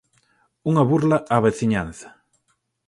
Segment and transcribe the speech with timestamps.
[0.69, 2.09] "Unha burla á veciñanza".